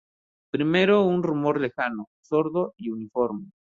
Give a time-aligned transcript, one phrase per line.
[0.51, 3.51] Primero un rumor lejano, sordo y uniforme.